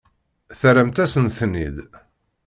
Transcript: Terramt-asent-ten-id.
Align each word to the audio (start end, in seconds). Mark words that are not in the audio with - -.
Terramt-asent-ten-id. 0.59 1.77